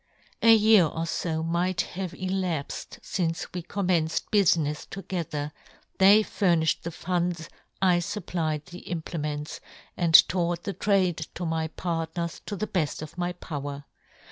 [0.41, 5.51] "A year or fo might have elapfed" fince we commenced bufinefs to" gether;
[5.99, 7.49] they furnifhed the funds,"
[7.83, 9.59] I fupplied the implements,
[9.95, 13.83] and" taught the trade to my partners to" the heft of my power.